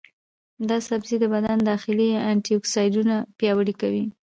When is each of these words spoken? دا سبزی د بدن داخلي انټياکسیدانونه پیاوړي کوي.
دا 0.69 0.77
سبزی 0.87 1.15
د 1.19 1.25
بدن 1.33 1.57
داخلي 1.71 2.09
انټياکسیدانونه 2.31 3.15
پیاوړي 3.37 3.73
کوي. 3.81 4.03